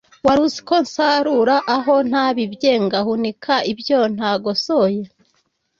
[0.25, 5.01] wari uzi ko nsarura aho ntabibye ngahunika ibyo ntagosoye